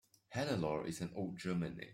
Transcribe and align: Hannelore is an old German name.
Hannelore 0.35 0.87
is 0.87 0.99
an 1.01 1.11
old 1.15 1.37
German 1.37 1.75
name. 1.77 1.89